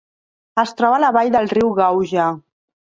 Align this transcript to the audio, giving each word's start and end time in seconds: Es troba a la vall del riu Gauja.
Es 0.63 0.73
troba 0.79 0.97
a 1.01 1.03
la 1.05 1.13
vall 1.19 1.31
del 1.37 1.53
riu 1.55 1.71
Gauja. 1.85 2.29